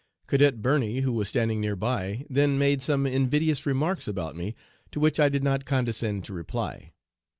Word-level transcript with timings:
Cadet 0.25 0.63
Birney, 0.63 1.01
who 1.01 1.13
was 1.13 1.29
standing 1.29 1.61
near 1.61 1.75
by, 1.75 2.25
then 2.27 2.57
made 2.57 2.81
some 2.81 3.05
invidious 3.05 3.67
remarks 3.67 4.07
about 4.07 4.35
me, 4.35 4.55
to 4.91 4.99
which 4.99 5.19
I 5.19 5.29
did 5.29 5.43
not 5.43 5.63
condescend 5.63 6.23
to 6.23 6.33
reply. 6.33 6.93